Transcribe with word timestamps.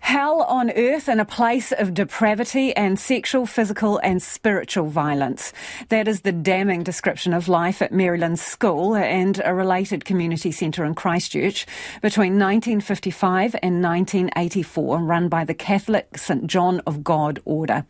Hell 0.00 0.42
on 0.42 0.70
earth 0.72 1.08
in 1.08 1.20
a 1.20 1.24
place 1.24 1.72
of 1.72 1.94
depravity 1.94 2.74
and 2.76 2.98
sexual, 2.98 3.46
physical, 3.46 3.98
and 3.98 4.22
spiritual 4.22 4.88
violence. 4.88 5.52
That 5.88 6.08
is 6.08 6.22
the 6.22 6.32
damning 6.32 6.82
description 6.82 7.32
of 7.32 7.48
life 7.48 7.82
at 7.82 7.92
Marylands 7.92 8.42
School 8.42 8.94
and 8.94 9.40
a 9.44 9.54
related 9.54 10.04
community 10.04 10.52
centre 10.52 10.84
in 10.84 10.94
Christchurch 10.94 11.66
between 12.00 12.38
1955 12.38 13.54
and 13.62 13.82
1984, 13.82 14.98
run 14.98 15.28
by 15.28 15.44
the 15.44 15.54
Catholic 15.54 16.16
St 16.16 16.46
John 16.46 16.80
of 16.86 17.04
God 17.04 17.40
Order. 17.44 17.84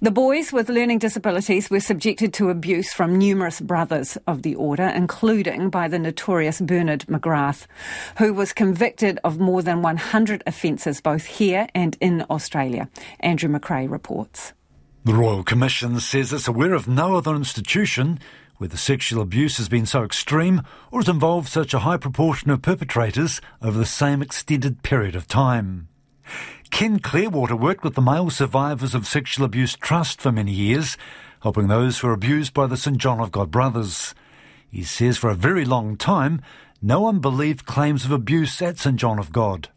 The 0.00 0.10
boys 0.10 0.52
with 0.52 0.68
learning 0.68 0.98
disabilities 0.98 1.70
were 1.70 1.80
subjected 1.80 2.32
to 2.34 2.50
abuse 2.50 2.92
from 2.92 3.16
numerous 3.16 3.60
brothers 3.60 4.16
of 4.26 4.42
the 4.42 4.54
order, 4.54 4.86
including 4.86 5.70
by 5.70 5.88
the 5.88 5.98
notorious 5.98 6.60
Bernard 6.60 7.06
McGrath, 7.06 7.66
who 8.18 8.32
was 8.32 8.52
convicted 8.52 9.18
of 9.24 9.38
more 9.38 9.62
than 9.62 9.82
100 9.82 10.42
offences 10.46 11.00
both 11.00 11.26
here 11.36 11.68
and 11.74 11.96
in 12.00 12.24
Australia. 12.30 12.88
Andrew 13.20 13.48
McRae 13.48 13.90
reports. 13.90 14.52
The 15.04 15.14
Royal 15.14 15.44
Commission 15.44 16.00
says 16.00 16.32
it's 16.32 16.48
aware 16.48 16.74
of 16.74 16.88
no 16.88 17.16
other 17.16 17.34
institution 17.36 18.18
where 18.56 18.68
the 18.68 18.76
sexual 18.76 19.22
abuse 19.22 19.58
has 19.58 19.68
been 19.68 19.86
so 19.86 20.02
extreme 20.02 20.62
or 20.90 21.00
has 21.00 21.08
involved 21.08 21.48
such 21.48 21.74
a 21.74 21.80
high 21.80 21.98
proportion 21.98 22.50
of 22.50 22.62
perpetrators 22.62 23.40
over 23.62 23.78
the 23.78 23.86
same 23.86 24.22
extended 24.22 24.82
period 24.82 25.14
of 25.14 25.28
time. 25.28 25.88
Ken 26.70 26.98
Clearwater 26.98 27.54
worked 27.54 27.84
with 27.84 27.94
the 27.94 28.02
Male 28.02 28.30
Survivors 28.30 28.94
of 28.94 29.06
Sexual 29.06 29.44
Abuse 29.44 29.76
Trust 29.76 30.20
for 30.20 30.32
many 30.32 30.52
years, 30.52 30.96
helping 31.42 31.68
those 31.68 31.98
who 31.98 32.08
were 32.08 32.14
abused 32.14 32.52
by 32.52 32.66
the 32.66 32.76
St 32.76 32.96
John 32.96 33.20
of 33.20 33.30
God 33.30 33.50
brothers. 33.50 34.14
He 34.70 34.82
says 34.82 35.18
for 35.18 35.30
a 35.30 35.36
very 35.36 35.64
long 35.64 35.96
time, 35.96 36.40
no 36.82 37.02
one 37.02 37.20
believed 37.20 37.66
claims 37.66 38.04
of 38.04 38.10
abuse 38.10 38.60
at 38.60 38.78
St 38.78 38.96
John 38.96 39.18
of 39.18 39.32
God 39.32 39.68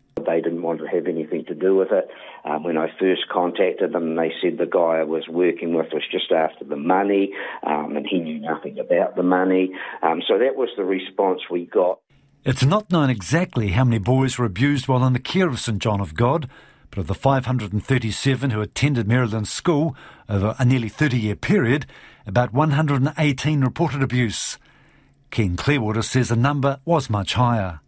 do 1.60 1.76
with 1.76 1.92
it. 1.92 2.10
Um, 2.46 2.64
when 2.64 2.78
I 2.78 2.88
first 3.00 3.28
contacted 3.32 3.92
them, 3.94 4.16
they 4.16 4.32
said 4.42 4.58
the 4.58 4.66
guy 4.66 5.00
I 5.00 5.04
was 5.04 5.28
working 5.28 5.74
with 5.74 5.88
was 5.94 6.04
just 6.12 6.32
after 6.32 6.64
the 6.66 6.78
money 6.78 7.34
um, 7.64 7.98
and 7.98 8.08
he 8.08 8.20
knew 8.20 8.40
nothing 8.40 8.80
about 8.80 9.16
the 9.16 9.24
money. 9.24 9.72
Um, 10.02 10.22
so 10.28 10.38
that 10.38 10.56
was 10.56 10.70
the 10.78 10.86
response 10.86 11.42
we 11.52 11.66
got. 11.66 12.00
It's 12.46 12.64
not 12.64 12.90
known 12.90 13.10
exactly 13.10 13.70
how 13.70 13.84
many 13.84 14.00
boys 14.00 14.38
were 14.38 14.46
abused 14.46 14.88
while 14.88 15.06
in 15.06 15.14
the 15.14 15.20
care 15.20 15.50
of 15.50 15.60
St 15.60 15.80
John 15.80 16.00
of 16.00 16.16
God, 16.16 16.50
but 16.90 17.00
of 17.00 17.08
the 17.08 17.14
537 17.14 18.50
who 18.52 18.62
attended 18.62 19.08
Marylands 19.08 19.52
School 19.52 19.96
over 20.30 20.56
a 20.58 20.66
nearly 20.66 20.90
30 20.90 21.20
year 21.20 21.36
period, 21.36 21.86
about 22.26 22.54
118 22.54 23.62
reported 23.62 24.02
abuse. 24.02 24.58
Ken 25.32 25.58
Clearwater 25.58 26.02
says 26.02 26.30
the 26.30 26.36
number 26.36 26.80
was 26.86 27.10
much 27.10 27.34
higher. 27.34 27.82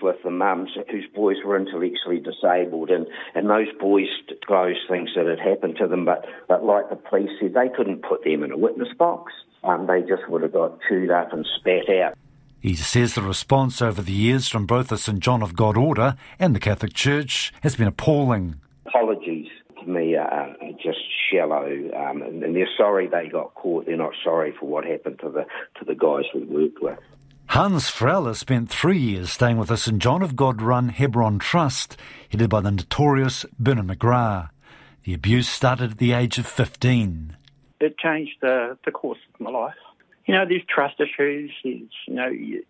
With 0.00 0.16
the 0.22 0.30
mums 0.30 0.70
whose 0.90 1.06
boys 1.14 1.36
were 1.44 1.56
intellectually 1.56 2.20
disabled, 2.20 2.90
and, 2.90 3.06
and 3.34 3.50
those 3.50 3.68
boys 3.80 4.06
disclosed 4.28 4.80
things 4.88 5.10
that 5.16 5.26
had 5.26 5.40
happened 5.40 5.76
to 5.78 5.88
them, 5.88 6.04
but, 6.04 6.24
but 6.48 6.64
like 6.64 6.88
the 6.90 6.96
police 6.96 7.30
said, 7.40 7.54
they 7.54 7.68
couldn't 7.74 8.02
put 8.02 8.24
them 8.24 8.42
in 8.44 8.52
a 8.52 8.56
witness 8.56 8.88
box. 8.98 9.32
Um, 9.64 9.86
they 9.86 10.00
just 10.02 10.28
would 10.28 10.42
have 10.42 10.52
got 10.52 10.78
chewed 10.88 11.10
up 11.10 11.32
and 11.32 11.46
spat 11.58 11.88
out. 11.90 12.16
He 12.60 12.74
says 12.74 13.14
the 13.14 13.22
response 13.22 13.80
over 13.80 14.02
the 14.02 14.12
years 14.12 14.48
from 14.48 14.66
both 14.66 14.88
the 14.88 14.98
St 14.98 15.20
John 15.20 15.42
of 15.42 15.54
God 15.54 15.76
Order 15.76 16.16
and 16.38 16.54
the 16.54 16.60
Catholic 16.60 16.92
Church 16.92 17.52
has 17.62 17.76
been 17.76 17.86
appalling. 17.86 18.56
Apologies 18.86 19.46
to 19.80 19.86
me 19.86 20.16
are 20.16 20.56
just 20.82 20.98
shallow, 21.30 21.66
um, 21.96 22.22
and, 22.22 22.42
and 22.42 22.56
they're 22.56 22.68
sorry 22.76 23.06
they 23.06 23.28
got 23.28 23.54
caught. 23.54 23.86
They're 23.86 23.96
not 23.96 24.14
sorry 24.24 24.54
for 24.58 24.66
what 24.66 24.84
happened 24.84 25.20
to 25.20 25.30
the 25.30 25.44
to 25.78 25.84
the 25.84 25.94
guys 25.94 26.24
we 26.34 26.42
worked 26.42 26.82
with. 26.82 26.98
Hans 27.58 27.90
Frauler 27.90 28.36
spent 28.36 28.70
three 28.70 28.98
years 28.98 29.32
staying 29.32 29.56
with 29.56 29.66
the 29.66 29.76
St 29.76 29.98
John 29.98 30.22
of 30.22 30.36
God 30.36 30.62
run 30.62 30.90
Hebron 30.90 31.40
Trust, 31.40 31.96
headed 32.30 32.48
by 32.48 32.60
the 32.60 32.70
notorious 32.70 33.44
Bernard 33.58 33.88
McGrath. 33.88 34.50
The 35.02 35.12
abuse 35.12 35.48
started 35.48 35.90
at 35.90 35.98
the 35.98 36.12
age 36.12 36.38
of 36.38 36.46
15. 36.46 37.36
It 37.80 37.98
changed 37.98 38.36
the, 38.40 38.78
the 38.84 38.92
course 38.92 39.18
of 39.34 39.40
my 39.40 39.50
life. 39.50 39.74
You 40.26 40.34
know, 40.34 40.46
these 40.46 40.62
trust 40.72 41.00
issues, 41.00 41.50
you 41.64 41.88
know, 42.06 42.28
you, 42.28 42.64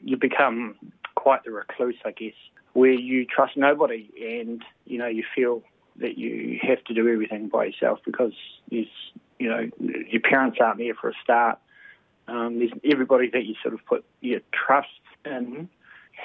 you 0.00 0.16
become 0.16 0.74
quite 1.14 1.44
the 1.44 1.52
recluse, 1.52 1.94
I 2.04 2.10
guess, 2.10 2.34
where 2.72 2.90
you 2.90 3.26
trust 3.26 3.56
nobody 3.56 4.10
and, 4.20 4.64
you 4.84 4.98
know, 4.98 5.06
you 5.06 5.22
feel 5.32 5.62
that 6.00 6.18
you 6.18 6.58
have 6.60 6.82
to 6.86 6.94
do 6.94 7.08
everything 7.08 7.50
by 7.50 7.66
yourself 7.66 8.00
because, 8.04 8.32
you 8.68 8.88
know, 9.38 9.70
your 9.78 10.22
parents 10.22 10.58
aren't 10.60 10.78
there 10.78 10.94
for 11.00 11.10
a 11.10 11.14
start 11.22 11.60
um, 12.28 12.58
there's 12.58 12.72
everybody 12.90 13.28
that 13.30 13.44
you 13.44 13.54
sort 13.62 13.74
of 13.74 13.84
put 13.86 14.04
your 14.20 14.40
trust 14.52 14.88
in 15.24 15.68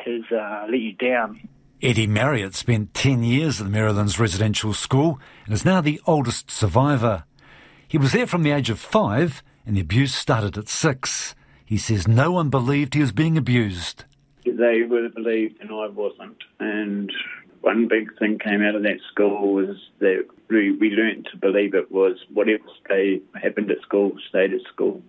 has 0.05 0.21
uh, 0.31 0.65
let 0.69 0.79
you 0.79 0.93
down. 0.93 1.47
Eddie 1.81 2.07
Marriott 2.07 2.55
spent 2.55 2.93
10 2.93 3.23
years 3.23 3.59
at 3.59 3.65
the 3.65 3.71
Marylands 3.71 4.19
Residential 4.19 4.73
School 4.73 5.19
and 5.45 5.53
is 5.53 5.65
now 5.65 5.81
the 5.81 6.01
oldest 6.05 6.51
survivor. 6.51 7.23
He 7.87 7.97
was 7.97 8.11
there 8.11 8.27
from 8.27 8.43
the 8.43 8.51
age 8.51 8.69
of 8.69 8.79
five 8.79 9.41
and 9.65 9.77
the 9.77 9.81
abuse 9.81 10.13
started 10.13 10.57
at 10.57 10.67
six. 10.67 11.35
He 11.65 11.77
says 11.77 12.07
no 12.07 12.31
one 12.31 12.49
believed 12.49 12.93
he 12.93 13.01
was 13.01 13.11
being 13.11 13.37
abused. 13.37 14.03
They 14.45 14.83
would 14.83 15.03
have 15.03 15.15
believed 15.15 15.61
and 15.61 15.71
I 15.71 15.87
wasn't. 15.87 16.37
And 16.59 17.11
one 17.61 17.87
big 17.87 18.17
thing 18.19 18.39
came 18.39 18.61
out 18.61 18.75
of 18.75 18.83
that 18.83 18.99
school 19.11 19.53
was 19.53 19.77
that 19.99 20.25
we, 20.49 20.71
we 20.71 20.89
learned 20.89 21.29
to 21.31 21.37
believe 21.37 21.73
it 21.73 21.91
was 21.91 22.17
whatever 22.33 22.63
stay, 22.85 23.21
happened 23.41 23.71
at 23.71 23.81
school 23.81 24.13
stayed 24.29 24.53
at 24.53 24.61
school 24.73 25.01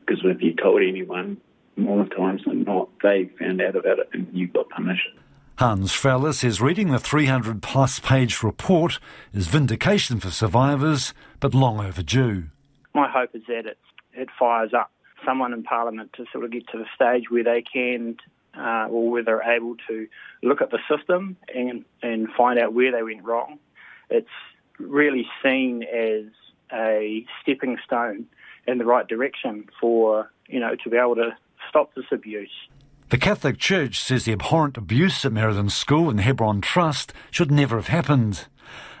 because 0.00 0.22
if 0.24 0.42
you 0.42 0.54
told 0.54 0.82
anyone, 0.82 1.38
more 1.76 2.06
times 2.06 2.42
than 2.46 2.64
not, 2.64 2.88
they 3.02 3.30
found 3.38 3.60
out 3.60 3.76
about 3.76 3.98
it 3.98 4.08
and 4.12 4.28
you 4.32 4.48
got 4.48 4.68
punished. 4.70 5.08
Hans 5.58 5.92
Frauler 5.92 6.32
says 6.32 6.60
reading 6.60 6.90
the 6.90 6.98
300 6.98 7.62
plus 7.62 7.98
page 7.98 8.42
report 8.42 8.98
is 9.34 9.46
vindication 9.46 10.18
for 10.18 10.30
survivors, 10.30 11.12
but 11.38 11.54
long 11.54 11.80
overdue. 11.80 12.44
My 12.94 13.10
hope 13.10 13.30
is 13.34 13.42
that 13.46 13.66
it, 13.66 13.78
it 14.14 14.28
fires 14.38 14.72
up 14.72 14.90
someone 15.24 15.52
in 15.52 15.62
Parliament 15.62 16.12
to 16.14 16.24
sort 16.32 16.44
of 16.44 16.50
get 16.50 16.66
to 16.68 16.78
the 16.78 16.86
stage 16.94 17.30
where 17.30 17.44
they 17.44 17.62
can 17.62 18.16
uh, 18.56 18.88
or 18.90 19.10
where 19.10 19.22
they're 19.22 19.42
able 19.42 19.76
to 19.88 20.08
look 20.42 20.62
at 20.62 20.70
the 20.70 20.78
system 20.88 21.36
and, 21.54 21.84
and 22.02 22.28
find 22.36 22.58
out 22.58 22.72
where 22.72 22.90
they 22.90 23.02
went 23.02 23.22
wrong. 23.22 23.58
It's 24.08 24.28
really 24.78 25.26
seen 25.42 25.82
as 25.82 26.24
a 26.72 27.24
stepping 27.42 27.76
stone 27.84 28.26
in 28.70 28.78
the 28.78 28.84
right 28.84 29.06
direction 29.06 29.66
for, 29.80 30.30
you 30.48 30.60
know, 30.60 30.74
to 30.82 30.90
be 30.90 30.96
able 30.96 31.16
to 31.16 31.30
stop 31.68 31.94
this 31.94 32.06
abuse. 32.12 32.50
The 33.10 33.18
Catholic 33.18 33.58
Church 33.58 34.00
says 34.00 34.24
the 34.24 34.32
abhorrent 34.32 34.76
abuse 34.76 35.24
at 35.24 35.32
Marylands 35.32 35.74
School 35.74 36.08
and 36.08 36.18
the 36.18 36.22
Hebron 36.22 36.60
Trust 36.60 37.12
should 37.30 37.50
never 37.50 37.76
have 37.76 37.88
happened. 37.88 38.46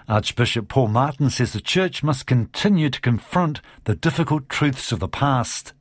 Archbishop 0.08 0.66
Paul 0.66 0.88
Martin 0.88 1.30
says 1.30 1.52
the 1.52 1.60
Church 1.60 2.02
must 2.02 2.26
continue 2.26 2.90
to 2.90 3.00
confront 3.00 3.60
the 3.84 3.94
difficult 3.94 4.48
truths 4.48 4.90
of 4.90 4.98
the 4.98 5.08
past. 5.08 5.72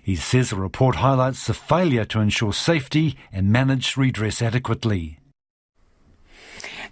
He 0.00 0.14
says 0.14 0.50
the 0.50 0.56
report 0.56 0.96
highlights 0.96 1.48
the 1.48 1.54
failure 1.54 2.04
to 2.04 2.20
ensure 2.20 2.52
safety 2.52 3.16
and 3.32 3.50
manage 3.50 3.96
redress 3.96 4.40
adequately. 4.40 5.18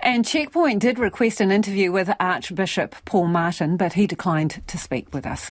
And 0.00 0.26
Checkpoint 0.26 0.82
did 0.82 0.98
request 0.98 1.40
an 1.40 1.52
interview 1.52 1.92
with 1.92 2.10
Archbishop 2.18 2.96
Paul 3.04 3.28
Martin, 3.28 3.76
but 3.76 3.92
he 3.94 4.06
declined 4.06 4.62
to 4.66 4.76
speak 4.76 5.14
with 5.14 5.24
us. 5.24 5.42